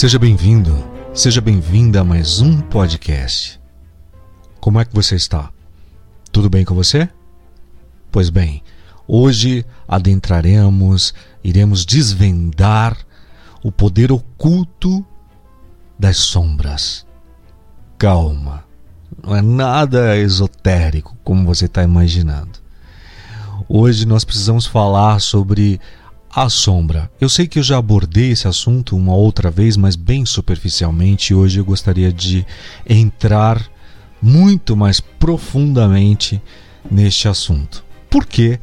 [0.00, 3.60] Seja bem-vindo, seja bem-vinda a mais um podcast.
[4.58, 5.50] Como é que você está?
[6.32, 7.06] Tudo bem com você?
[8.10, 8.62] Pois bem,
[9.06, 11.12] hoje adentraremos,
[11.44, 12.96] iremos desvendar
[13.62, 15.04] o poder oculto
[15.98, 17.06] das sombras.
[17.98, 18.64] Calma,
[19.22, 22.58] não é nada esotérico como você está imaginando.
[23.68, 25.78] Hoje nós precisamos falar sobre
[26.32, 27.10] a sombra.
[27.20, 31.34] Eu sei que eu já abordei esse assunto uma outra vez, mas bem superficialmente.
[31.34, 32.46] Hoje eu gostaria de
[32.88, 33.60] entrar
[34.22, 36.40] muito mais profundamente
[36.88, 37.84] neste assunto.
[38.08, 38.60] Porque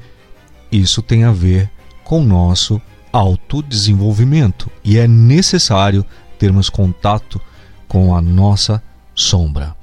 [0.72, 1.70] isso tem a ver
[2.04, 2.82] com o nosso
[3.12, 6.06] autodesenvolvimento e é necessário
[6.38, 7.42] termos contato
[7.88, 8.82] com a nossa
[9.14, 9.76] sombra.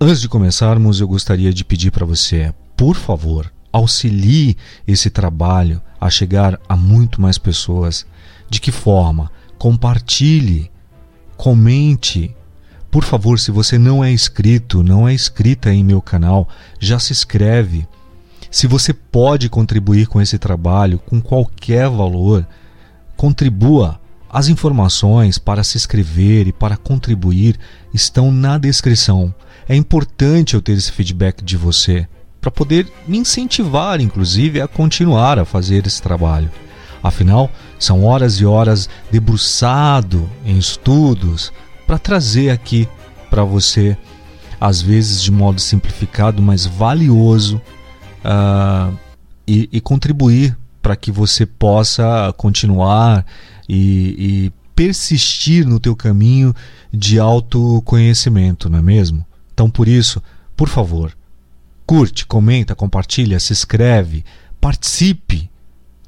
[0.00, 6.10] Antes de começarmos, eu gostaria de pedir para você, por favor, auxilie esse trabalho a
[6.10, 8.06] chegar a muito mais pessoas.
[8.50, 9.30] De que forma?
[9.58, 10.70] Compartilhe,
[11.36, 12.34] comente.
[12.90, 16.48] Por favor, se você não é inscrito, não é inscrita em meu canal,
[16.78, 17.88] já se inscreve.
[18.50, 22.46] Se você pode contribuir com esse trabalho com qualquer valor,
[23.16, 23.98] contribua.
[24.28, 27.58] As informações para se inscrever e para contribuir
[27.94, 29.34] estão na descrição.
[29.68, 32.06] É importante eu ter esse feedback de você
[32.42, 36.50] para poder me incentivar, inclusive, a continuar a fazer esse trabalho.
[37.00, 37.48] Afinal,
[37.78, 41.52] são horas e horas debruçado em estudos
[41.86, 42.88] para trazer aqui
[43.30, 43.96] para você,
[44.60, 47.62] às vezes de modo simplificado, mas valioso,
[48.24, 48.92] uh,
[49.46, 53.24] e, e, contribuir para que você possa continuar
[53.68, 56.54] e, e persistir no teu caminho
[56.92, 59.24] de autoconhecimento, não é mesmo?
[59.52, 60.22] Então, por isso,
[60.56, 61.12] por favor,
[61.92, 64.24] curte, comenta, compartilha, se inscreve,
[64.58, 65.50] participe,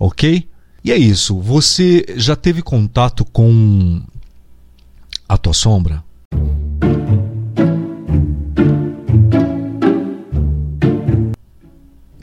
[0.01, 0.49] ok?
[0.83, 1.39] E é isso.
[1.39, 4.01] Você já teve contato com
[5.29, 6.03] a tua sombra?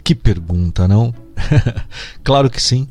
[0.04, 1.14] Que pergunta, não?
[2.24, 2.88] claro que sim.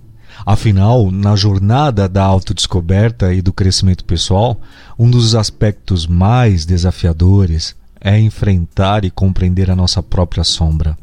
[0.47, 4.61] Afinal, na jornada da autodescoberta e do crescimento pessoal,
[4.97, 10.97] um dos aspectos mais desafiadores é enfrentar e compreender a nossa própria sombra.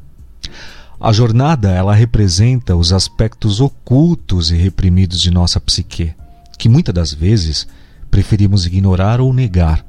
[0.99, 6.13] A jornada, ela representa os aspectos ocultos e reprimidos de nossa psique,
[6.57, 7.67] que muitas das vezes
[8.09, 9.85] preferimos ignorar ou negar.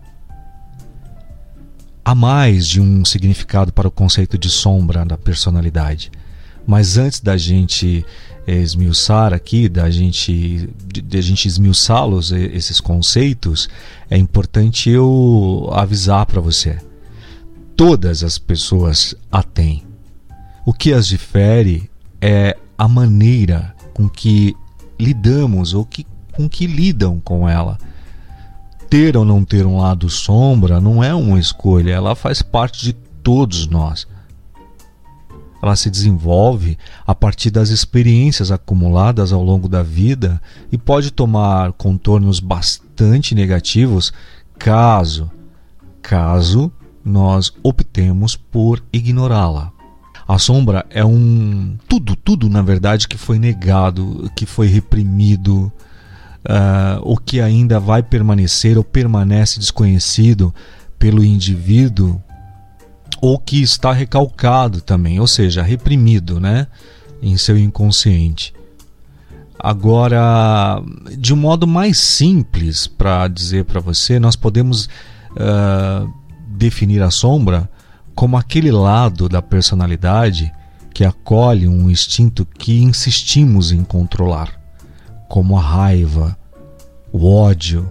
[2.04, 6.12] Há mais de um significado para o conceito de sombra da personalidade.
[6.66, 8.04] Mas antes da gente
[8.46, 13.68] esmiuçar aqui, da gente, de, gente esmiuçá-los, esses conceitos,
[14.10, 16.78] é importante eu avisar para você
[17.78, 19.84] todas as pessoas a têm.
[20.66, 21.88] O que as difere
[22.20, 24.56] é a maneira com que
[24.98, 27.78] lidamos ou que, com que lidam com ela.
[28.90, 32.92] Ter ou não ter um lado sombra não é uma escolha, ela faz parte de
[33.22, 34.08] todos nós.
[35.62, 41.72] Ela se desenvolve a partir das experiências acumuladas ao longo da vida e pode tomar
[41.74, 44.12] contornos bastante negativos
[44.58, 45.30] caso
[46.02, 46.72] caso
[47.04, 49.72] nós optemos por ignorá-la.
[50.26, 55.72] A sombra é um tudo, tudo na verdade que foi negado, que foi reprimido,
[56.44, 60.54] uh, o que ainda vai permanecer ou permanece desconhecido
[60.98, 62.20] pelo indivíduo
[63.20, 66.66] ou que está recalcado também, ou seja, reprimido, né,
[67.20, 68.54] em seu inconsciente.
[69.58, 70.80] Agora,
[71.18, 74.88] de um modo mais simples para dizer para você, nós podemos
[75.32, 76.12] uh,
[76.48, 77.68] definir a sombra
[78.14, 80.52] como aquele lado da personalidade
[80.92, 84.60] que acolhe um instinto que insistimos em controlar,
[85.28, 86.36] como a raiva,
[87.12, 87.88] o ódio,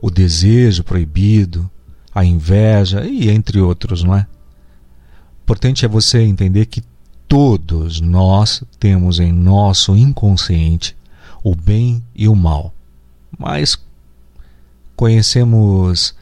[0.00, 1.70] o desejo proibido,
[2.14, 4.26] a inveja e entre outros, não é?
[5.42, 6.82] Importante é você entender que
[7.28, 10.96] todos nós temos em nosso inconsciente
[11.44, 12.72] o bem e o mal.
[13.38, 13.78] Mas
[14.96, 16.15] conhecemos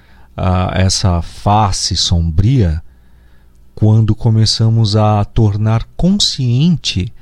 [0.75, 2.83] essa face sombria
[3.75, 7.13] quando começamos a tornar consciente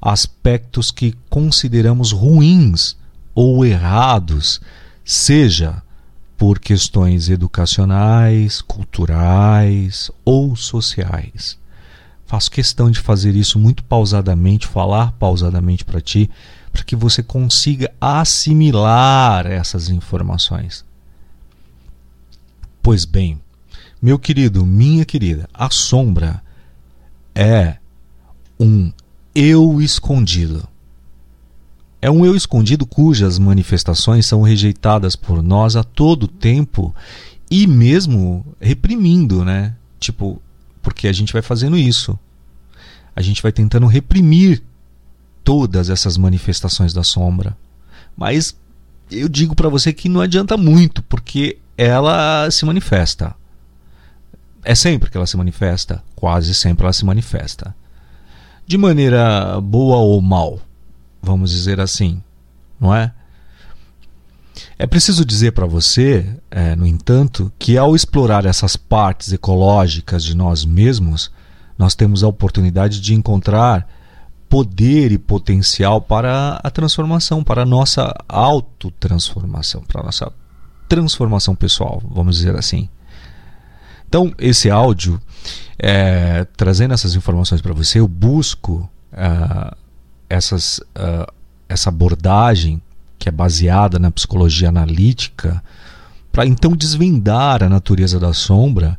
[0.00, 2.96] aspectos que consideramos ruins
[3.34, 4.60] ou errados,
[5.04, 5.82] seja
[6.36, 11.58] por questões educacionais, culturais ou sociais.
[12.26, 16.30] Faço questão de fazer isso muito pausadamente, falar pausadamente para ti,
[16.72, 20.84] para que você consiga assimilar essas informações.
[22.84, 23.40] Pois bem,
[24.00, 26.42] meu querido, minha querida, a sombra
[27.34, 27.78] é
[28.60, 28.92] um
[29.34, 30.68] eu escondido.
[32.02, 36.94] É um eu escondido cujas manifestações são rejeitadas por nós a todo tempo
[37.50, 39.74] e mesmo reprimindo, né?
[39.98, 40.42] Tipo,
[40.82, 42.18] porque a gente vai fazendo isso.
[43.16, 44.62] A gente vai tentando reprimir
[45.42, 47.56] todas essas manifestações da sombra.
[48.14, 48.54] Mas
[49.10, 53.34] eu digo para você que não adianta muito, porque ela se manifesta.
[54.62, 57.74] É sempre que ela se manifesta, quase sempre ela se manifesta.
[58.66, 60.60] De maneira boa ou mal,
[61.22, 62.22] vamos dizer assim,
[62.80, 63.12] não é?
[64.78, 70.34] É preciso dizer para você, é, no entanto, que ao explorar essas partes ecológicas de
[70.34, 71.30] nós mesmos,
[71.76, 73.86] nós temos a oportunidade de encontrar
[74.48, 80.32] poder e potencial para a transformação, para a nossa autotransformação, para a nossa
[80.96, 82.88] transformação pessoal, vamos dizer assim.
[84.08, 85.20] Então, esse áudio,
[85.78, 89.76] é, trazendo essas informações para você, eu busco uh,
[90.28, 91.32] essas, uh,
[91.68, 92.80] essa abordagem
[93.18, 95.62] que é baseada na psicologia analítica
[96.30, 98.98] para então desvendar a natureza da sombra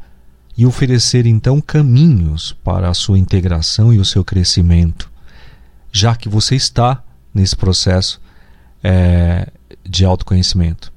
[0.57, 5.09] e oferecer então caminhos para a sua integração e o seu crescimento
[5.95, 7.01] já que você está
[7.33, 8.19] nesse processo
[8.83, 9.47] é,
[9.81, 10.91] de autoconhecimento.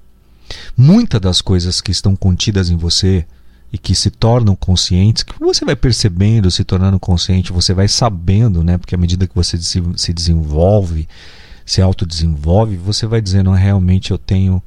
[0.77, 3.27] Muitas das coisas que estão contidas em você
[3.73, 8.65] e que se tornam conscientes, que você vai percebendo, se tornando consciente, você vai sabendo,
[8.65, 8.79] né?
[8.79, 11.07] Porque à medida que você se desenvolve,
[11.67, 14.63] se autodesenvolve, você vai dizendo, realmente eu tenho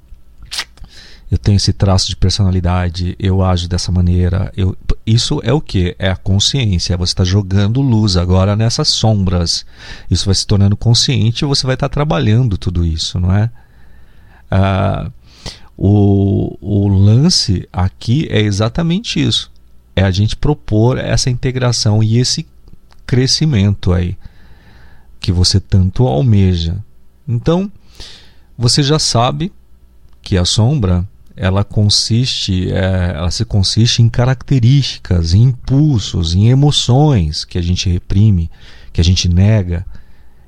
[1.31, 4.51] eu tenho esse traço de personalidade, eu ajo dessa maneira.
[4.55, 4.75] Eu,
[5.07, 5.95] isso é o que?
[5.97, 6.97] É a consciência.
[6.97, 9.65] Você está jogando luz agora nessas sombras.
[10.09, 13.49] Isso vai se tornando consciente e você vai estar tá trabalhando tudo isso, não é?
[14.51, 15.09] Ah,
[15.83, 19.51] o, o lance aqui é exatamente isso.
[19.95, 22.45] É a gente propor essa integração e esse
[23.07, 24.15] crescimento aí
[25.19, 26.77] que você tanto almeja.
[27.27, 27.71] Então,
[28.55, 29.51] você já sabe
[30.21, 37.43] que a sombra ela consiste, é, ela se consiste em características, em impulsos, em emoções
[37.43, 38.51] que a gente reprime,
[38.93, 39.83] que a gente nega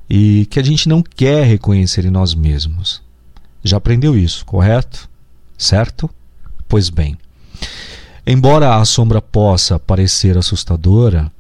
[0.08, 3.02] e que a gente não quer reconhecer em nós mesmos.
[3.64, 5.12] Já aprendeu isso, correto?
[5.58, 6.10] Certo?
[6.68, 7.18] Pois bem.
[8.26, 11.32] Embora a sombra possa parecer assustadora,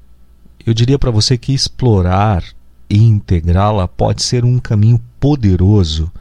[0.65, 2.44] eu diria para você que explorar
[2.89, 6.12] e integrá-la pode ser um caminho poderoso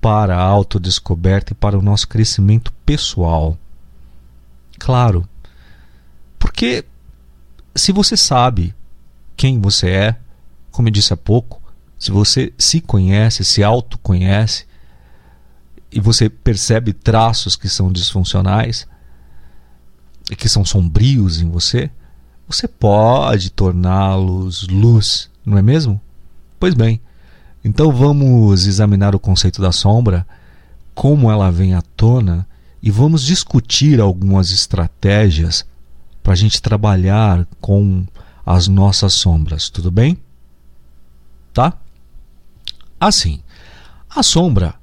[0.00, 3.58] para a autodescoberta e para o nosso crescimento pessoal.
[4.78, 5.26] Claro,
[6.38, 6.84] porque
[7.74, 8.74] se você sabe
[9.36, 10.16] quem você é,
[10.70, 11.60] como eu disse há pouco,
[11.98, 14.66] se você se conhece, se autoconhece,
[15.96, 18.86] e você percebe traços que são disfuncionais,
[20.30, 21.90] e que são sombrios em você,
[22.46, 25.98] você pode torná-los luz, não é mesmo?
[26.60, 27.00] Pois bem,
[27.64, 30.26] então vamos examinar o conceito da sombra,
[30.94, 32.46] como ela vem à tona
[32.82, 35.64] e vamos discutir algumas estratégias
[36.22, 38.06] para a gente trabalhar com
[38.44, 40.18] as nossas sombras, tudo bem?
[41.54, 41.72] Tá?
[43.00, 43.40] Assim,
[44.10, 44.74] a sombra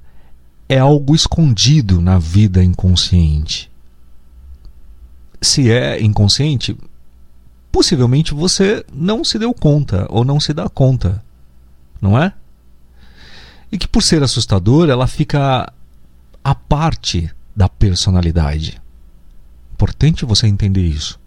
[0.74, 3.70] é algo escondido na vida inconsciente.
[5.40, 6.76] Se é inconsciente,
[7.70, 11.22] possivelmente você não se deu conta ou não se dá conta,
[12.00, 12.32] não é?
[13.74, 15.72] e que, por ser assustador, ela fica
[16.44, 18.80] à parte da personalidade.
[19.72, 21.18] Importante você entender isso.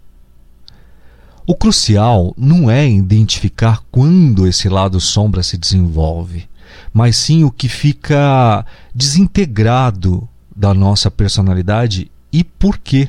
[1.46, 6.48] O crucial não é identificar quando esse lado sombra se desenvolve,
[6.92, 8.64] mas sim o que fica
[8.94, 13.08] desintegrado da nossa personalidade e por quê.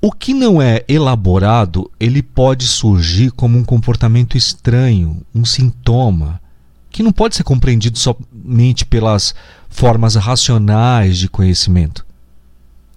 [0.00, 6.40] O que não é elaborado, ele pode surgir como um comportamento estranho, um sintoma,
[6.90, 9.34] que não pode ser compreendido somente pelas
[9.68, 12.06] formas racionais de conhecimento.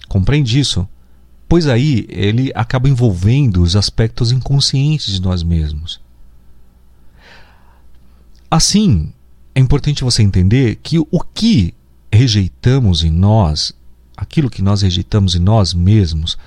[0.08, 0.88] Compreende isso?
[1.48, 6.01] Pois aí ele acaba envolvendo os aspectos inconscientes de nós mesmos.
[8.54, 9.14] Assim,
[9.56, 11.74] é importante você entender que o que
[12.12, 13.72] rejeitamos em nós,
[14.18, 16.38] aquilo que nós rejeitamos em nós mesmos,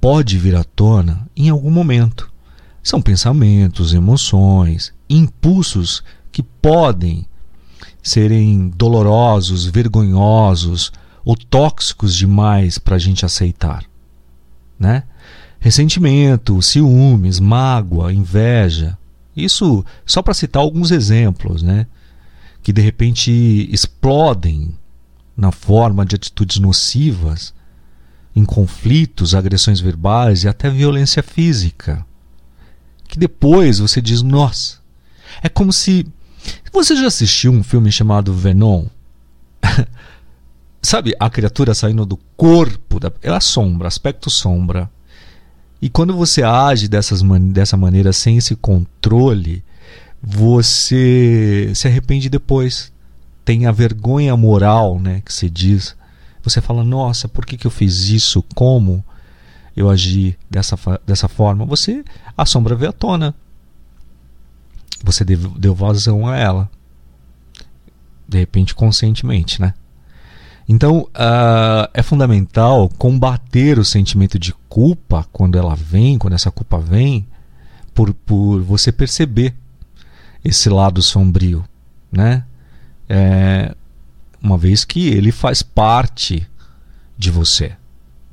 [0.00, 2.32] pode vir à tona em algum momento.
[2.82, 6.02] São pensamentos, emoções, impulsos
[6.32, 7.26] que podem
[8.02, 10.90] serem dolorosos, vergonhosos
[11.22, 13.84] ou tóxicos demais para a gente aceitar,
[14.78, 15.02] né?
[15.58, 18.96] Ressentimento, ciúmes, mágoa, inveja,
[19.44, 21.86] isso só para citar alguns exemplos, né?
[22.62, 24.74] Que de repente explodem
[25.36, 27.54] na forma de atitudes nocivas,
[28.34, 32.04] em conflitos, agressões verbais e até violência física.
[33.08, 34.78] Que depois você diz, nossa,
[35.42, 36.06] é como se
[36.72, 38.86] Você já assistiu um filme chamado Venom?
[40.82, 44.90] Sabe, a criatura saindo do corpo, da, é a sombra, aspecto sombra.
[45.82, 49.64] E quando você age dessas man dessa maneira, sem esse controle,
[50.22, 52.92] você se arrepende depois.
[53.44, 55.96] Tem a vergonha moral, né, que se diz.
[56.42, 58.42] Você fala, nossa, por que, que eu fiz isso?
[58.54, 59.04] Como
[59.76, 61.64] eu agi dessa, dessa forma?
[61.64, 62.04] Você,
[62.36, 63.34] a sombra veio à tona.
[65.02, 66.70] Você deu, deu vazão a ela.
[68.28, 69.74] De repente, conscientemente, né?
[70.68, 76.78] Então, uh, é fundamental combater o sentimento de culpa quando ela vem, quando essa culpa
[76.78, 77.26] vem,
[77.94, 79.54] por, por você perceber
[80.44, 81.64] esse lado sombrio,
[82.10, 82.44] né?
[83.08, 83.74] É,
[84.40, 86.48] uma vez que ele faz parte
[87.18, 87.72] de você.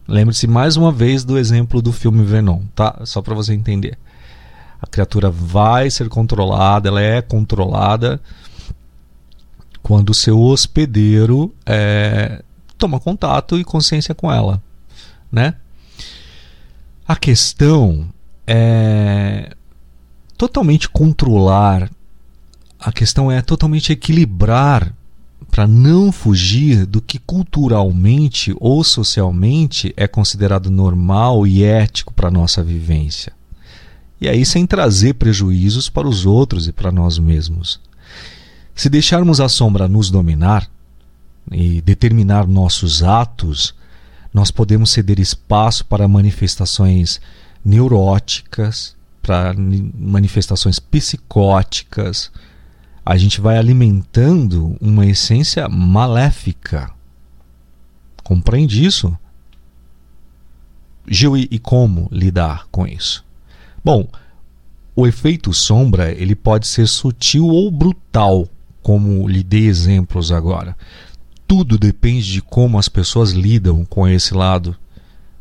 [0.07, 3.01] Lembre-se mais uma vez do exemplo do filme Venom, tá?
[3.03, 3.98] Só para você entender.
[4.81, 8.22] A criatura vai ser controlada, ela é controlada
[9.88, 12.44] quando o seu hospedeiro é,
[12.77, 14.62] toma contato e consciência com ela,
[15.32, 15.53] né?
[17.08, 18.10] A questão
[18.46, 19.56] é
[20.38, 21.89] totalmente controlar,
[22.77, 24.94] a questão é totalmente equilibrar
[25.50, 32.62] para não fugir do que culturalmente ou socialmente é considerado normal e ético para nossa
[32.62, 33.32] vivência.
[34.20, 37.79] E aí sem trazer prejuízos para os outros e para nós mesmos.
[38.77, 40.69] Se deixarmos a sombra nos dominar
[41.51, 43.74] e determinar nossos atos,
[44.31, 47.19] nós podemos ceder espaço para manifestações
[47.65, 52.31] neuróticas, para manifestações psicóticas.
[53.03, 56.91] A gente vai alimentando uma essência maléfica.
[58.24, 59.17] Compreende isso?
[61.07, 63.25] Gil, e como lidar com isso?
[63.84, 64.07] Bom,
[64.96, 68.48] o efeito sombra ele pode ser sutil ou brutal
[68.81, 70.75] como lhe dei exemplos agora.
[71.48, 74.75] Tudo depende de como as pessoas lidam com esse lado,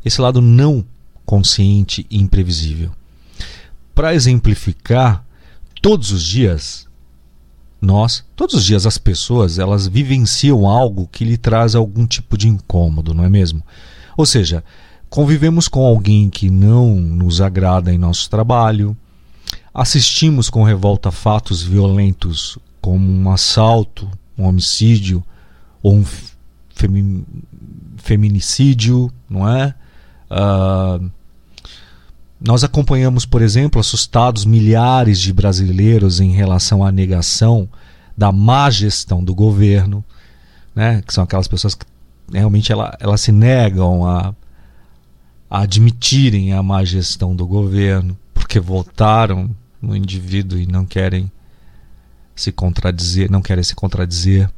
[0.03, 0.85] esse lado não
[1.25, 2.91] consciente e imprevisível.
[3.93, 5.25] Para exemplificar,
[5.81, 6.87] todos os dias
[7.81, 12.47] nós, todos os dias as pessoas, elas vivenciam algo que lhe traz algum tipo de
[12.47, 13.61] incômodo, não é mesmo?
[14.15, 14.63] Ou seja,
[15.09, 18.97] convivemos com alguém que não nos agrada em nosso trabalho,
[19.73, 25.21] assistimos com revolta fatos violentos como um assalto, um homicídio
[25.83, 26.05] ou um
[26.69, 27.25] femi
[27.97, 29.75] feminicídio, não é?
[30.31, 31.11] Uh,
[32.39, 37.67] nós acompanhamos, por exemplo, assustados milhares de brasileiros em relação à negação
[38.15, 40.01] da má gestão do governo,
[40.73, 41.03] né?
[41.05, 41.85] que são aquelas pessoas que
[42.31, 44.33] realmente ela, elas se negam a,
[45.49, 51.29] a admitirem a má gestão do governo, porque votaram no indivíduo e não querem
[52.41, 54.49] se contradizer, não querem se contradizer.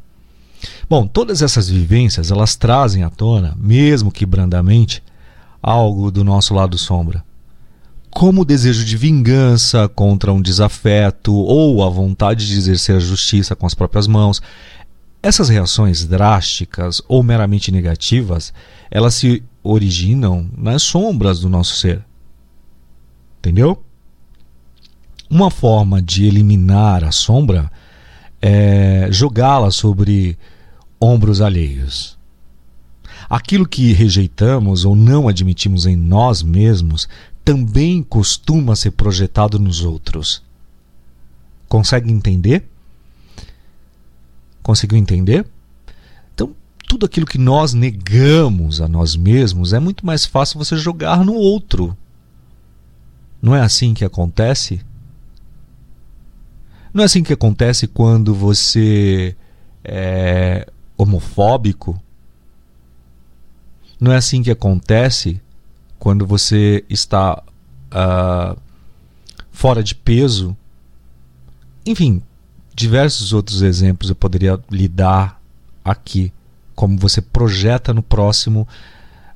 [0.89, 5.01] Bom, todas essas vivências, elas trazem à tona, mesmo que brandamente,
[5.61, 7.23] algo do nosso lado sombra.
[8.09, 13.55] Como o desejo de vingança contra um desafeto ou a vontade de exercer a justiça
[13.55, 14.41] com as próprias mãos.
[15.21, 18.53] Essas reações drásticas ou meramente negativas,
[18.89, 22.03] elas se originam nas sombras do nosso ser.
[23.39, 23.83] Entendeu?
[25.29, 27.71] Uma forma de eliminar a sombra
[28.41, 30.37] é jogá-la sobre
[30.99, 32.17] ombros alheios.
[33.29, 37.07] Aquilo que rejeitamos ou não admitimos em nós mesmos
[37.45, 40.41] também costuma ser projetado nos outros.
[41.67, 42.65] Consegue entender?
[44.63, 45.45] Conseguiu entender?
[46.33, 46.55] Então,
[46.87, 51.35] tudo aquilo que nós negamos a nós mesmos é muito mais fácil você jogar no
[51.35, 51.95] outro.
[53.39, 54.81] Não é assim que acontece?
[56.93, 59.35] Não é assim que acontece quando você
[59.83, 60.67] é
[60.97, 62.01] homofóbico?
[63.99, 65.41] Não é assim que acontece
[65.97, 67.43] quando você está
[67.93, 68.59] uh,
[69.51, 70.55] fora de peso?
[71.85, 72.21] Enfim,
[72.73, 75.41] diversos outros exemplos eu poderia lhe dar
[75.83, 76.31] aqui,
[76.75, 78.67] como você projeta no próximo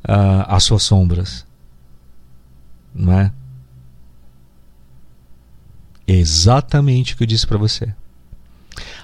[0.05, 1.45] uh, as suas sombras.
[2.95, 3.31] Não é?
[6.23, 7.93] Exatamente o que eu disse para você.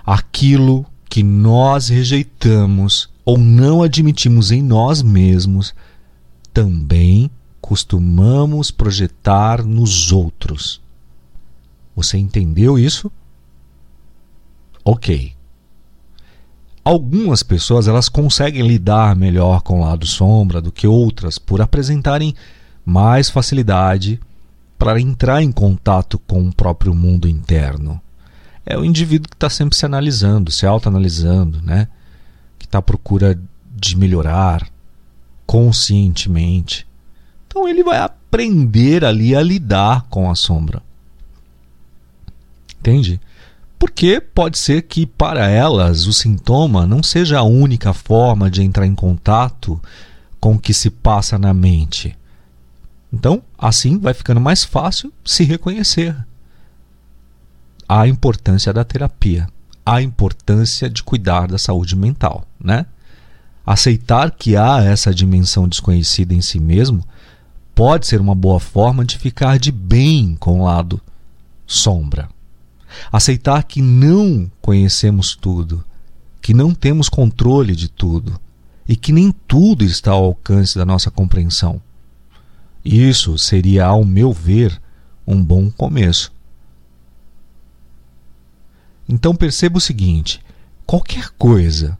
[0.06, 5.76] Aquilo que nós rejeitamos ou não admitimos em nós mesmos,
[6.52, 7.30] também
[7.62, 10.82] costumamos projetar nos outros.
[11.96, 13.12] Você entendeu isso?
[14.84, 15.34] Ok.
[16.84, 22.34] Algumas pessoas elas conseguem lidar melhor com o lado sombra do que outras por apresentarem
[22.84, 24.20] mais facilidade
[24.80, 28.02] para entrar em contato com o próprio mundo interno.
[28.66, 31.88] é o indivíduo que está sempre se analisando, se autoanalisando, né?
[32.58, 33.38] que está à procura
[33.76, 34.68] de melhorar
[35.46, 36.88] conscientemente.
[37.48, 40.82] Então ele vai aprender ali a lidar com a sombra.
[42.80, 43.20] Entende?
[43.78, 48.86] Porque pode ser que para elas o sintoma não seja a única forma de entrar
[48.86, 49.82] em contato
[50.40, 52.16] com o que se passa na mente.
[53.12, 56.16] Então, assim vai ficando mais fácil se reconhecer.
[57.88, 59.48] A importância da terapia,
[59.86, 62.86] a importância de cuidar da saúde mental, né?
[63.66, 67.04] Aceitar que há essa dimensão desconhecida em si mesmo
[67.76, 71.02] pode ser uma boa forma de ficar de bem com o lado
[71.68, 72.30] sombra.
[73.12, 75.84] Aceitar que não conhecemos tudo,
[76.42, 78.40] que não temos controle de tudo
[78.88, 81.80] e que nem tudo está ao alcance da nossa compreensão.
[82.84, 84.80] Isso seria, ao meu ver,
[85.28, 86.32] um bom começo.
[89.08, 90.40] Então perceba o seguinte:
[90.86, 91.98] qualquer coisa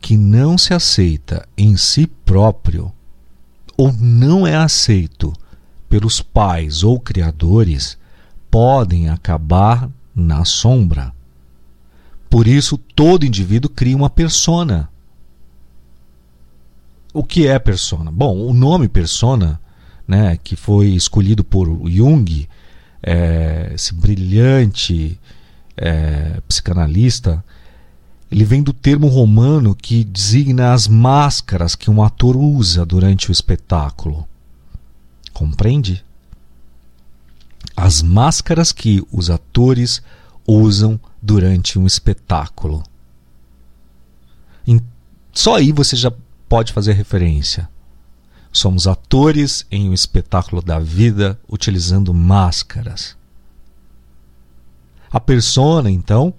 [0.00, 2.92] que não se aceita em si próprio
[3.76, 5.32] ou não é aceito
[5.88, 7.98] pelos pais ou criadores
[8.50, 11.12] podem acabar na sombra.
[12.28, 14.88] Por isso, todo indivíduo cria uma persona.
[17.12, 18.10] O que é persona?
[18.10, 19.60] Bom, o nome persona,
[20.12, 22.48] né, que foi escolhido por Jung,
[23.02, 25.18] é, esse brilhante
[25.76, 27.42] é, psicanalista,
[28.30, 33.32] ele vem do termo romano que designa as máscaras que um ator usa durante o
[33.32, 34.26] espetáculo.
[35.32, 36.04] Compreende?
[37.76, 40.02] as máscaras que os atores
[40.46, 42.82] usam durante um espetáculo.
[45.32, 46.12] Só aí você já
[46.48, 47.68] pode fazer referência.
[48.52, 53.16] Somos atores em um espetáculo da vida utilizando máscaras.
[55.10, 56.34] A persona, então,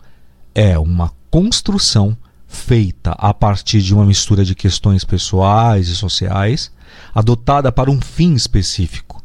[0.54, 2.16] é uma construção
[2.48, 6.72] feita a partir de uma mistura de questões pessoais e sociais,
[7.14, 9.24] adotada para um fim específico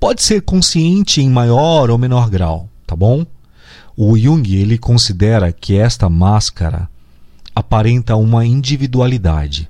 [0.00, 3.26] pode ser consciente em maior ou menor grau, tá bom?
[3.94, 6.88] O Jung ele considera que esta máscara
[7.54, 9.68] aparenta uma individualidade,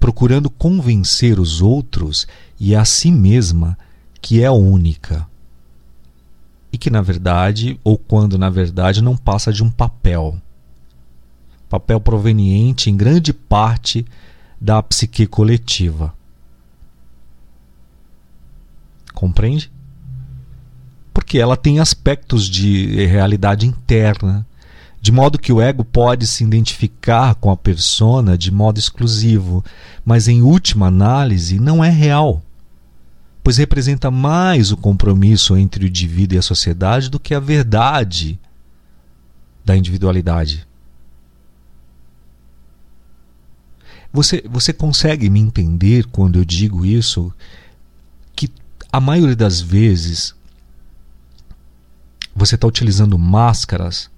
[0.00, 2.26] procurando convencer os outros
[2.58, 3.78] e a si mesma
[4.20, 5.28] que é única.
[6.72, 10.40] E que na verdade, ou quando na verdade, não passa de um papel.
[11.68, 14.06] Papel proveniente em grande parte
[14.58, 16.14] da psique coletiva.
[19.14, 19.70] Compreende?
[21.12, 24.46] Porque ela tem aspectos de realidade interna,
[25.00, 29.64] de modo que o ego pode se identificar com a persona de modo exclusivo,
[30.04, 32.42] mas em última análise não é real,
[33.42, 38.38] pois representa mais o compromisso entre o indivíduo e a sociedade do que a verdade
[39.64, 40.66] da individualidade.
[44.12, 47.32] Você, você consegue me entender quando eu digo isso?
[48.92, 50.34] a maioria das vezes
[52.34, 54.10] você está utilizando máscaras,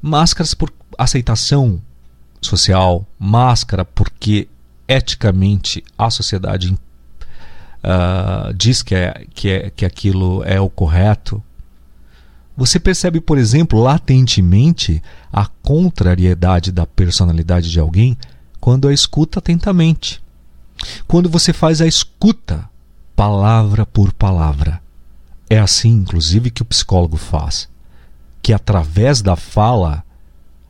[0.00, 1.80] máscaras por aceitação
[2.40, 4.48] social, máscara porque
[4.88, 11.42] eticamente a sociedade uh, diz que, é, que, é, que aquilo é o correto.
[12.56, 18.18] Você percebe, por exemplo, latentemente a contrariedade da personalidade de alguém
[18.60, 20.22] quando a escuta atentamente.
[21.06, 22.68] Quando você faz a escuta
[23.20, 24.82] palavra por palavra.
[25.48, 27.68] É assim, inclusive, que o psicólogo faz,
[28.42, 30.04] que através da fala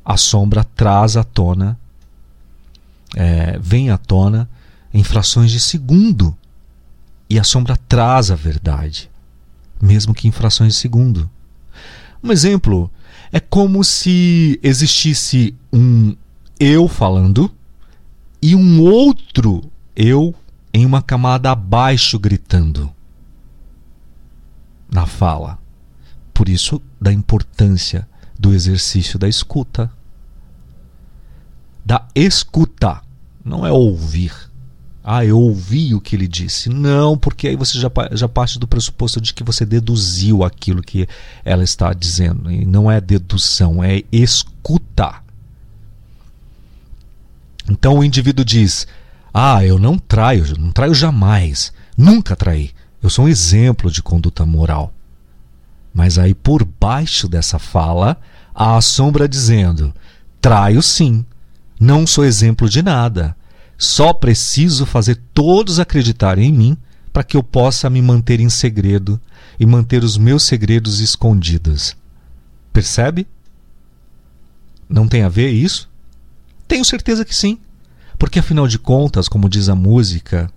[0.05, 1.79] a sombra traz à tona,
[3.15, 4.49] é, vem à tona
[4.93, 6.37] em frações de segundo
[7.29, 9.11] e a sombra traz a verdade,
[9.81, 11.31] mesmo que em frações de segundo.
[12.23, 12.91] Um exemplo
[13.33, 16.17] é como se existisse um
[16.59, 17.51] eu falando
[18.43, 19.63] e um outro
[19.95, 20.35] eu
[20.75, 22.93] em uma camada abaixo gritando
[24.91, 25.59] na fala.
[26.41, 29.93] Por isso, da importância do exercício da escuta.
[31.85, 33.03] Da escuta,
[33.45, 34.33] não é ouvir.
[35.05, 36.71] Ah, eu ouvi o que ele disse.
[36.71, 41.07] Não, porque aí você já, já parte do pressuposto de que você deduziu aquilo que
[41.45, 42.51] ela está dizendo.
[42.51, 45.23] E não é dedução, é escutar.
[47.69, 48.87] Então o indivíduo diz:
[49.35, 51.71] ah, eu não traio, não traio jamais.
[51.99, 52.71] Nunca traí.
[53.03, 54.95] Eu sou um exemplo de conduta moral.
[55.93, 58.17] Mas aí por baixo dessa fala
[58.55, 59.95] há a sombra dizendo:
[60.41, 61.25] traio sim.
[61.79, 63.35] Não sou exemplo de nada.
[63.79, 66.77] Só preciso fazer todos acreditarem em mim
[67.13, 69.21] para que eu possa me manter em segredo
[69.59, 71.97] e manter os meus segredos escondidos.
[72.73, 73.27] Percebe?
[74.89, 75.89] Não tem a ver isso?
[76.69, 77.59] Tenho certeza que sim.
[78.19, 80.51] Porque afinal de contas, como diz a música,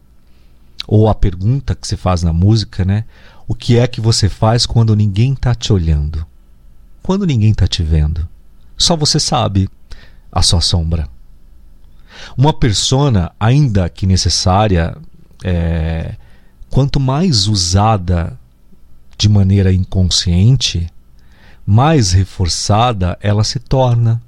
[0.86, 3.06] ou a pergunta que se faz na música, né?
[3.48, 6.26] O que é que você faz quando ninguém está te olhando?
[7.02, 8.28] Quando ninguém está te vendo?
[8.78, 9.70] Só você sabe
[10.32, 11.08] a sua sombra.
[12.38, 14.96] Uma persona, ainda que necessária,
[15.44, 16.16] é,
[16.70, 18.40] quanto mais usada
[19.18, 20.88] de maneira inconsciente,
[21.66, 24.22] mais reforçada ela se torna.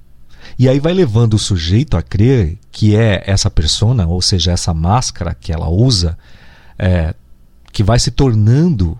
[0.59, 4.73] E aí vai levando o sujeito a crer que é essa persona, ou seja, essa
[4.73, 6.17] máscara que ela usa,
[6.77, 7.15] é,
[7.71, 8.97] que vai se tornando,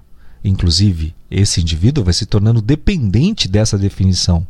[0.48, 4.46] inclusive, esse indivíduo vai se tornando dependente dessa definição,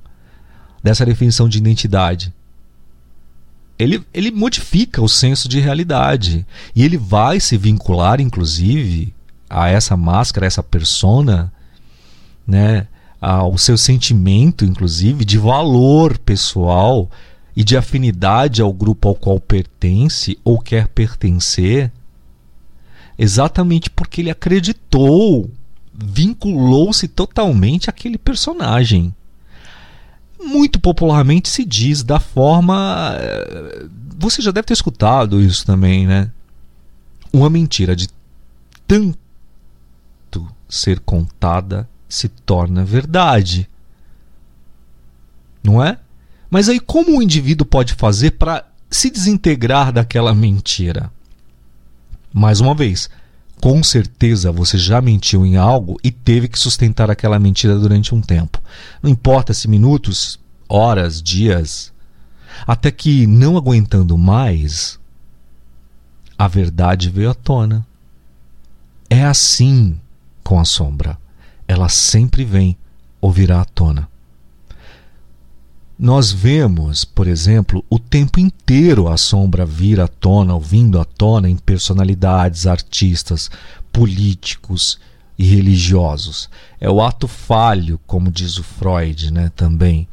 [0.83, 2.33] dessa definição de identidade.
[3.79, 9.13] Ele, ele modifica o senso de realidade e ele vai se vincular, inclusive,
[9.49, 11.51] a essa máscara, a essa persona,
[12.47, 12.87] né,
[13.19, 17.09] ao seu sentimento, inclusive, de valor pessoal
[17.55, 21.91] e de afinidade ao grupo ao qual pertence ou quer pertencer,
[23.17, 25.49] exatamente porque ele acreditou,
[25.97, 29.13] vinculou-se totalmente àquele personagem.
[30.41, 33.15] Muito popularmente se diz da forma.
[33.17, 33.85] Eh,
[34.17, 36.31] você já deve ter escutado isso também, né?
[37.31, 38.07] Uma mentira de
[38.87, 39.17] tanto
[40.67, 43.69] ser contada se torna verdade.
[45.63, 45.97] Não é?
[46.49, 51.11] Mas aí, como o indivíduo pode fazer para se desintegrar daquela mentira?
[52.31, 53.09] Mais uma vez,
[53.61, 58.21] com certeza você já mentiu em algo e teve que sustentar aquela mentira durante um
[58.21, 58.61] tempo.
[59.01, 61.91] Não importa se minutos, horas, dias.
[62.65, 64.99] Até que, não aguentando mais,
[66.37, 67.85] a verdade veio à tona.
[69.09, 69.99] É assim
[70.43, 71.17] com a sombra.
[71.67, 72.77] Ela sempre vem
[73.19, 74.07] ou virá à tona.
[75.97, 81.49] Nós vemos, por exemplo, o tempo inteiro a sombra vir à tona, vindo à tona
[81.49, 83.49] em personalidades, artistas,
[83.93, 84.99] políticos
[85.39, 86.49] e religiosos.
[86.81, 90.05] É o ato falho, como diz o Freud, né, também.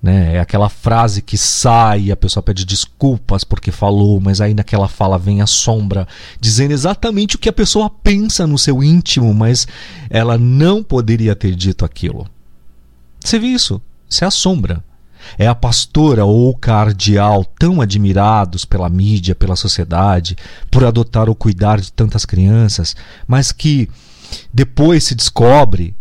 [0.00, 0.36] Né?
[0.36, 5.18] É aquela frase que sai a pessoa pede desculpas porque falou, mas aí naquela fala
[5.18, 6.06] vem a sombra
[6.40, 9.66] dizendo exatamente o que a pessoa pensa no seu íntimo, mas
[10.08, 12.28] ela não poderia ter dito aquilo.
[13.18, 13.82] Você viu isso?
[14.08, 14.84] Isso é a sombra.
[15.38, 20.36] É a pastora ou cardeal tão admirados pela mídia, pela sociedade,
[20.70, 22.94] por adotar ou cuidar de tantas crianças,
[23.26, 23.88] mas que
[24.52, 25.94] depois se descobre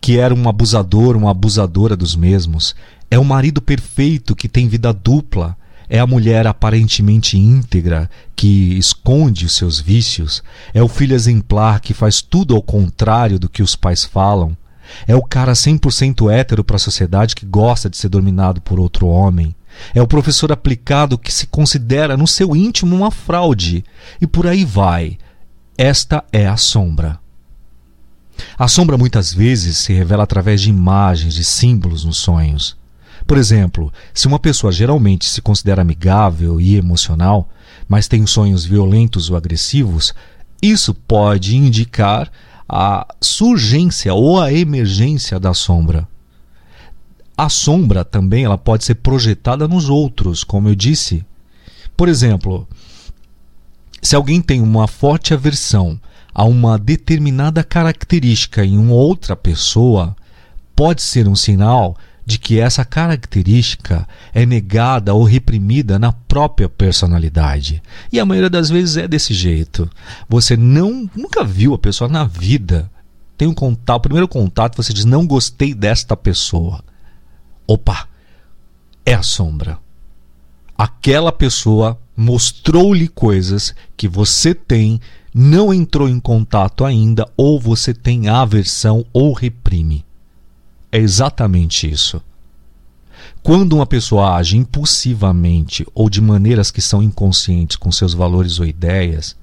[0.00, 2.74] que era um abusador, uma abusadora dos mesmos.
[3.10, 5.56] É o marido perfeito que tem vida dupla.
[5.88, 10.42] É a mulher aparentemente íntegra que esconde os seus vícios.
[10.74, 14.56] É o filho exemplar que faz tudo ao contrário do que os pais falam.
[15.06, 19.06] É o cara 100% hétero para a sociedade que gosta de ser dominado por outro
[19.06, 19.54] homem.
[19.94, 23.84] É o professor aplicado que se considera no seu íntimo uma fraude.
[24.20, 25.18] E por aí vai.
[25.76, 27.18] Esta é a sombra.
[28.58, 32.76] A sombra muitas vezes se revela através de imagens, de símbolos nos sonhos.
[33.26, 37.48] Por exemplo, se uma pessoa geralmente se considera amigável e emocional,
[37.88, 40.14] mas tem sonhos violentos ou agressivos,
[40.62, 42.30] isso pode indicar
[42.68, 46.06] a surgência ou a emergência da sombra.
[47.36, 51.24] A sombra também ela pode ser projetada nos outros, como eu disse.
[51.96, 52.68] Por exemplo,
[54.02, 55.98] se alguém tem uma forte aversão
[56.34, 60.14] a uma determinada característica em uma outra pessoa,
[60.76, 61.96] pode ser um sinal
[62.28, 67.82] de que essa característica é negada ou reprimida na própria personalidade.
[68.12, 69.90] E a maioria das vezes é desse jeito.
[70.28, 72.90] Você não nunca viu a pessoa na vida.
[73.34, 76.84] Tem um contato, o primeiro contato, você diz: "Não gostei desta pessoa".
[77.66, 78.06] Opa.
[79.06, 79.78] É a sombra.
[80.76, 85.00] Aquela pessoa mostrou-lhe coisas que você tem,
[85.32, 90.04] não entrou em contato ainda ou você tem aversão ou reprime.
[90.90, 92.22] É exatamente isso.
[93.42, 98.66] Quando uma pessoa age impulsivamente ou de maneiras que são inconscientes com seus valores ou
[98.66, 99.36] ideias,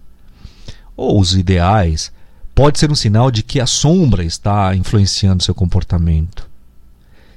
[0.96, 2.12] ou os ideais,
[2.54, 6.48] pode ser um sinal de que a sombra está influenciando seu comportamento.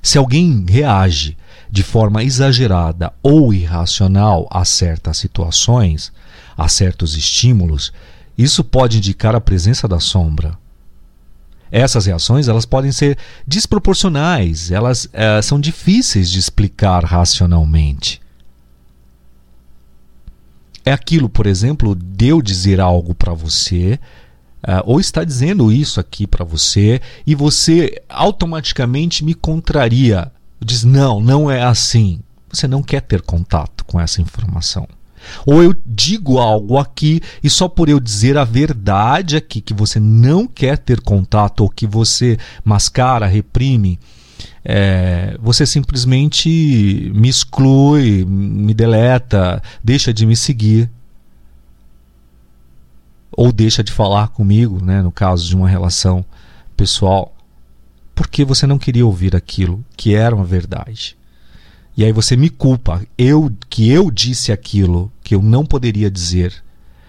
[0.00, 1.36] Se alguém reage
[1.70, 6.12] de forma exagerada ou irracional a certas situações,
[6.56, 7.92] a certos estímulos,
[8.36, 10.56] isso pode indicar a presença da sombra.
[11.70, 18.20] Essas reações elas podem ser desproporcionais, elas é, são difíceis de explicar racionalmente.
[20.84, 23.98] É aquilo, por exemplo, de eu dizer algo para você
[24.58, 30.32] Uh, ou está dizendo isso aqui para você e você automaticamente me contraria.
[30.60, 32.20] Diz: não, não é assim.
[32.50, 34.88] Você não quer ter contato com essa informação.
[35.46, 39.98] Ou eu digo algo aqui e só por eu dizer a verdade aqui que você
[39.98, 43.98] não quer ter contato ou que você mascara, reprime,
[44.64, 50.90] é, você simplesmente me exclui, me deleta, deixa de me seguir
[53.32, 56.24] ou deixa de falar comigo, né, no caso de uma relação
[56.76, 57.34] pessoal,
[58.14, 61.17] porque você não queria ouvir aquilo que era uma verdade.
[61.98, 66.54] E aí você me culpa, eu que eu disse aquilo que eu não poderia dizer.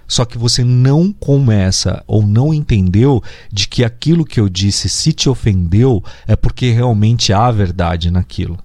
[0.08, 3.21] Só que você não começa ou não entendeu
[3.54, 8.58] de que aquilo que eu disse, se te ofendeu, é porque realmente há verdade naquilo.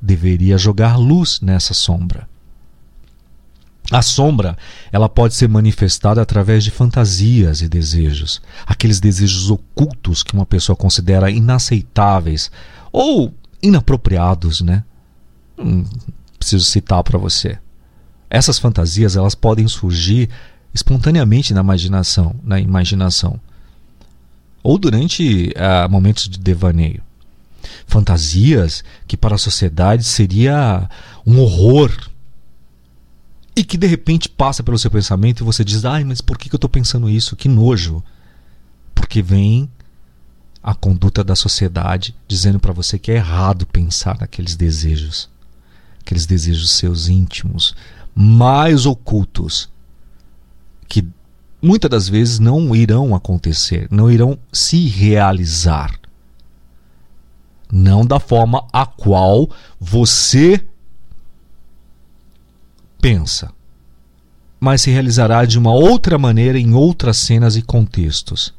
[0.00, 2.28] Deveria jogar luz nessa sombra.
[3.92, 4.58] A sombra,
[4.90, 10.74] ela pode ser manifestada através de fantasias e desejos, aqueles desejos ocultos que uma pessoa
[10.74, 12.50] considera inaceitáveis
[12.90, 13.32] ou
[13.62, 14.82] inapropriados, né?
[15.58, 15.84] Hum,
[16.38, 17.58] preciso citar para você.
[18.28, 20.28] Essas fantasias elas podem surgir
[20.74, 23.38] espontaneamente na imaginação, na imaginação,
[24.62, 27.02] ou durante uh, momentos de devaneio.
[27.86, 30.88] Fantasias que para a sociedade seria
[31.26, 31.90] um horror
[33.54, 36.52] e que de repente passa pelo seu pensamento e você diz: "Ai, mas por que
[36.52, 37.36] eu estou pensando isso?
[37.36, 38.02] Que nojo!"
[38.94, 39.70] Porque vem
[40.62, 45.31] a conduta da sociedade dizendo para você que é errado pensar naqueles desejos
[46.02, 47.74] aqueles desejos seus íntimos,
[48.14, 49.70] mais ocultos,
[50.88, 51.06] que
[51.62, 55.98] muitas das vezes não irão acontecer, não irão se realizar.
[57.70, 59.48] Não da forma a qual
[59.80, 60.62] você
[63.00, 63.50] pensa,
[64.60, 68.54] mas se realizará de uma outra maneira em outras cenas e contextos.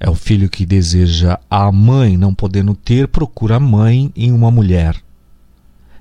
[0.00, 4.50] É o filho que deseja a mãe não podendo ter, procura a mãe em uma
[4.50, 5.02] mulher.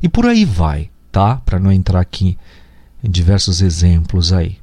[0.01, 1.37] E por aí vai, tá?
[1.37, 2.37] Para não entrar aqui
[3.03, 4.57] em diversos exemplos aí.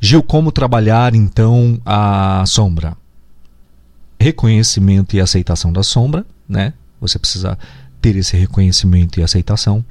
[0.00, 2.96] Gil, como trabalhar então a sombra?
[4.18, 6.72] Reconhecimento e aceitação da sombra, né?
[7.00, 7.58] Você precisa
[8.00, 9.84] ter esse reconhecimento e aceitação.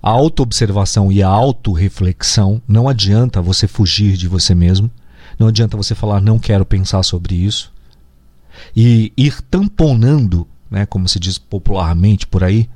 [0.00, 2.62] A autoobservação e a autorreflexão.
[2.68, 4.90] Não adianta você fugir de você mesmo.
[5.38, 7.72] Não adianta você falar, não quero pensar sobre isso.
[8.74, 12.68] E ir tamponando, né, como se diz popularmente por aí,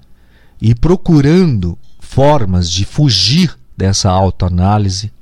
[0.64, 5.12] e procurando formas de fugir dessa autoanálise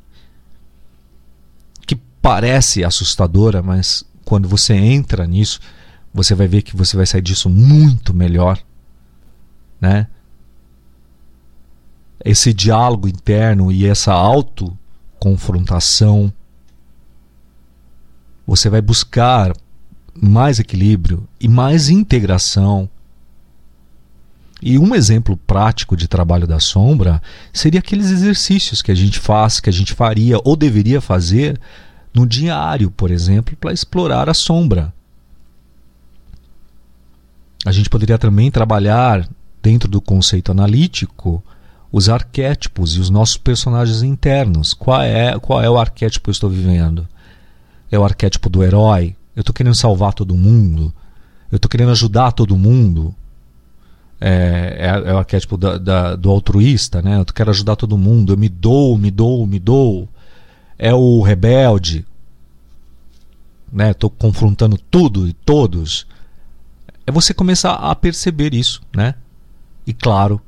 [1.87, 5.59] que parece assustadora, mas quando você entra nisso,
[6.13, 8.63] você vai ver que você vai sair disso muito melhor,
[9.81, 10.09] né?
[12.23, 16.31] Esse diálogo interno e essa autoconfrontação,
[18.47, 19.57] você vai buscar
[20.15, 22.91] mais equilíbrio e mais integração
[24.63, 29.59] e um exemplo prático de trabalho da sombra seria aqueles exercícios que a gente faz,
[29.59, 31.59] que a gente faria ou deveria fazer
[32.13, 34.93] no diário, por exemplo, para explorar a sombra.
[37.65, 39.29] A gente poderia também trabalhar
[39.63, 41.43] dentro do conceito analítico
[41.93, 44.73] os arquétipos e os nossos personagens internos.
[44.73, 47.07] Qual é, qual é o arquétipo que eu estou vivendo?
[47.91, 49.17] É o arquétipo do herói?
[49.35, 50.93] Eu estou querendo salvar todo mundo?
[51.51, 53.15] Eu estou querendo ajudar todo mundo?
[54.21, 57.19] É, é, é o arquétipo da, da, do altruísta, né?
[57.19, 60.09] Eu quero ajudar todo mundo, eu me dou, me dou, me dou.
[60.79, 62.07] É o rebelde,
[63.73, 63.93] né?
[63.93, 66.07] Estou confrontando tudo e todos.
[67.07, 69.15] É você começar a perceber isso, né?
[69.87, 70.41] E claro,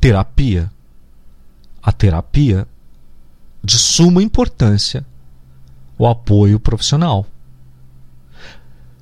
[0.00, 0.70] terapia.
[1.82, 2.66] A terapia
[3.62, 5.06] de suma importância
[5.98, 7.26] o apoio profissional.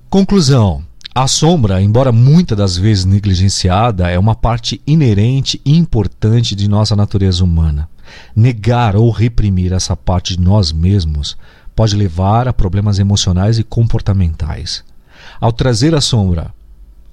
[0.08, 0.84] Conclusão:
[1.16, 6.94] a sombra, embora muitas das vezes negligenciada, é uma parte inerente e importante de nossa
[6.94, 7.88] natureza humana.
[8.36, 11.34] Negar ou reprimir essa parte de nós mesmos
[11.74, 14.84] pode levar a problemas emocionais e comportamentais.
[15.40, 16.54] Ao trazer a sombra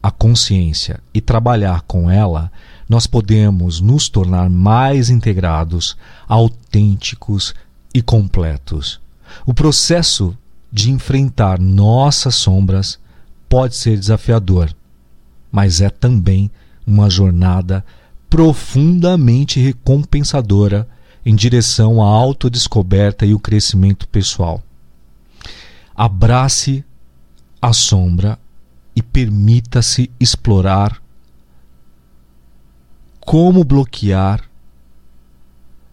[0.01, 2.51] à consciência e trabalhar com ela,
[2.89, 5.95] nós podemos nos tornar mais integrados,
[6.27, 7.55] autênticos
[7.93, 8.99] e completos.
[9.45, 10.37] O processo
[10.69, 13.01] de enfrentar nossas sombras
[13.53, 14.75] pode ser desafiador,
[15.51, 16.49] mas é também
[16.87, 17.85] uma jornada
[18.27, 20.89] profundamente recompensadora
[21.23, 24.59] em direção à autodescoberta e o crescimento pessoal.
[25.95, 26.83] Abrace
[27.61, 28.39] a sombra
[28.95, 30.99] e permita-se explorar
[33.19, 34.49] como bloquear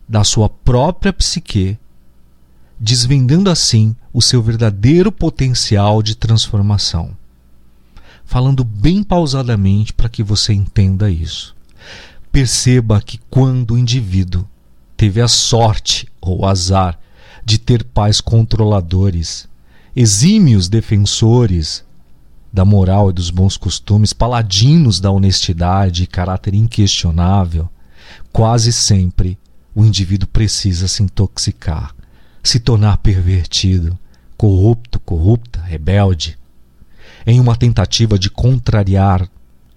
[0.09, 1.79] da sua própria psique
[2.79, 7.20] desvendando assim o seu verdadeiro potencial de transformação.
[8.31, 11.53] Falando bem pausadamente para que você entenda isso.
[12.31, 14.49] Perceba que quando o indivíduo
[14.97, 16.97] teve a sorte ou azar
[17.45, 19.49] de ter pais controladores,
[19.97, 21.85] exímios defensores
[22.53, 27.69] da moral e dos bons costumes, paladinos da honestidade e caráter inquestionável,
[28.33, 29.37] quase sempre
[29.75, 31.93] o indivíduo precisa se intoxicar,
[32.45, 33.99] se tornar pervertido,
[34.37, 36.39] corrupto, corrupta, rebelde,
[37.31, 39.31] em uma tentativa de contrariar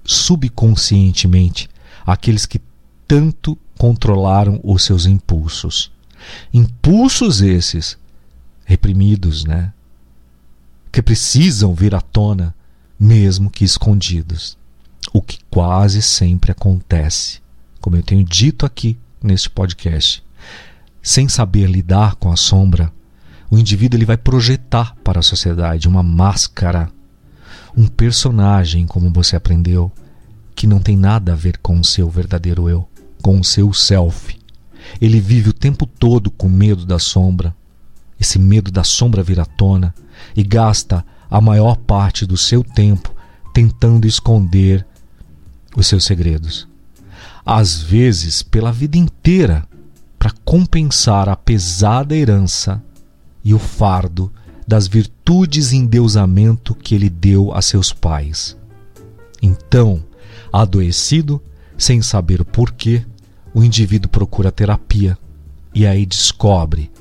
[0.04, 1.70] subconscientemente
[2.04, 2.60] aqueles que
[3.08, 5.92] tanto controlaram os seus impulsos.
[6.52, 7.96] Impulsos esses
[8.66, 9.72] reprimidos, né?
[10.92, 12.56] Que precisam vir à tona,
[13.00, 14.58] mesmo que escondidos.
[15.14, 17.40] O que quase sempre acontece,
[17.80, 20.24] como eu tenho dito aqui neste podcast.
[21.04, 22.92] Sem saber lidar com a sombra,
[23.52, 26.92] o indivíduo ele vai projetar para a sociedade uma máscara,
[27.76, 29.92] um personagem, como você aprendeu,
[30.56, 32.88] que não tem nada a ver com o seu verdadeiro eu,
[33.22, 34.38] com o seu self.
[35.02, 37.56] Ele vive o tempo todo com medo da sombra.
[38.20, 39.94] Esse medo da sombra vir à tona
[40.36, 43.14] e gasta a maior parte do seu tempo
[43.54, 44.86] tentando esconder
[45.76, 46.68] os seus segredos.
[47.46, 49.68] Às vezes, pela vida inteira,
[50.18, 52.82] para compensar a pesada herança
[53.44, 54.32] e o fardo
[54.68, 58.58] das virtudes e endeusamento que ele deu a seus pais.
[59.42, 60.04] Então,
[60.52, 61.42] adoecido,
[61.78, 63.06] sem saber o porquê,
[63.54, 65.18] o indivíduo procura terapia
[65.74, 66.92] e aí descobre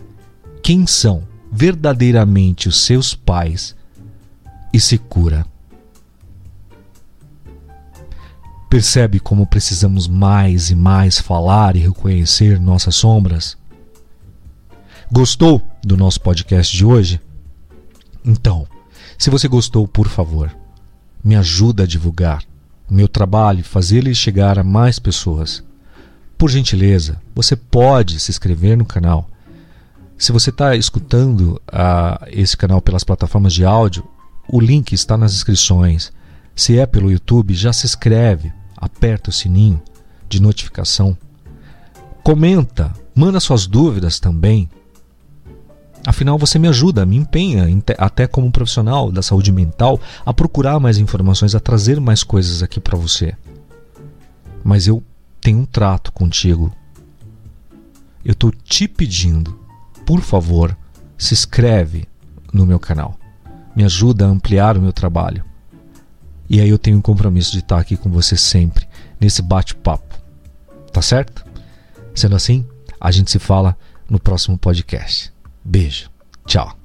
[0.63, 3.77] quem são verdadeiramente os seus pais
[4.73, 5.47] e se cura.
[8.71, 13.57] Percebe como precisamos mais e mais falar e reconhecer nossas sombras?
[15.11, 17.21] Gostou do nosso podcast de hoje?
[18.25, 18.67] Então,
[19.19, 20.55] se você gostou, por favor,
[21.25, 22.43] me ajuda a divulgar
[22.89, 25.63] o meu trabalho e fazer ele chegar a mais pessoas.
[26.37, 29.29] Por gentileza, você pode se inscrever no canal.
[30.19, 34.07] Se você está escutando uh, esse canal pelas plataformas de áudio,
[34.49, 36.13] o link está nas inscrições.
[36.55, 39.81] Se é pelo YouTube, já se inscreve, aperta o sininho
[40.29, 41.17] de notificação.
[42.23, 44.69] Comenta, manda suas dúvidas também.
[46.05, 50.99] Afinal, você me ajuda, me empenha, até como profissional da saúde mental, a procurar mais
[50.99, 53.37] informações, a trazer mais coisas aqui para você.
[54.65, 55.03] Mas eu
[55.41, 56.73] tenho um trato contigo.
[58.25, 59.59] Eu estou te pedindo,
[60.05, 60.77] por favor,
[61.17, 62.09] se inscreve
[62.53, 63.17] no meu canal.
[63.75, 65.45] Me ajuda a ampliar o meu trabalho.
[66.49, 68.87] E aí eu tenho um compromisso de estar aqui com você sempre,
[69.21, 70.17] nesse bate-papo.
[70.93, 71.45] Tá certo?
[72.15, 72.67] Sendo assim,
[73.01, 73.77] a gente se fala
[74.11, 75.32] no próximo podcast.
[75.65, 76.09] Beijo.
[76.47, 76.77] Tchau.